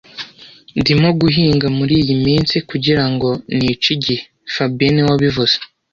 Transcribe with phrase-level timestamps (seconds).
[0.79, 4.21] Ndimo guhinga muriyi minsi kugirango nice igihe
[4.53, 5.55] fabien niwe wabivuze